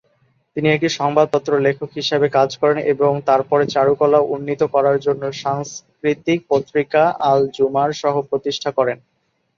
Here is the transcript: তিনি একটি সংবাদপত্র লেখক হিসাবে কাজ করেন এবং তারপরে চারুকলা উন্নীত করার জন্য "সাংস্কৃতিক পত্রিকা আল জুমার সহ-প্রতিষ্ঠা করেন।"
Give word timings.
তিনি 0.57 0.67
একটি 0.71 0.89
সংবাদপত্র 0.99 1.51
লেখক 1.65 1.89
হিসাবে 1.95 2.27
কাজ 2.29 2.49
করেন 2.61 2.77
এবং 2.93 3.11
তারপরে 3.29 3.63
চারুকলা 3.73 4.19
উন্নীত 4.33 4.61
করার 4.73 4.97
জন্য 4.99 5.23
"সাংস্কৃতিক 5.41 6.39
পত্রিকা 6.51 7.01
আল 7.29 7.41
জুমার 7.55 7.89
সহ-প্রতিষ্ঠা 8.01 8.69
করেন।" 8.77 8.97